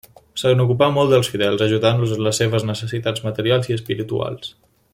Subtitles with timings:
[0.43, 4.51] Se n'ocupà molt dels fidels, ajudant-los en les seves necessitats materials i espirituals.